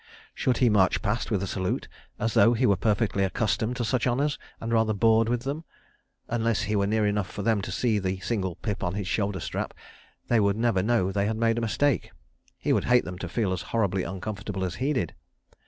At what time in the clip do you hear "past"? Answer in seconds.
1.03-1.29